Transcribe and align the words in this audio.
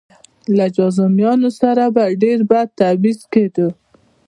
له 0.57 0.65
جذامیانو 0.75 1.49
سره 1.59 1.83
به 1.95 2.03
ډېر 2.21 2.39
بد 2.49 2.67
تبعیض 2.79 3.19
کېده. 3.33 3.67